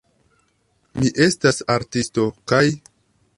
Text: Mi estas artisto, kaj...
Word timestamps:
Mi 1.01 1.11
estas 1.25 1.61
artisto, 1.75 2.27
kaj... 2.55 2.65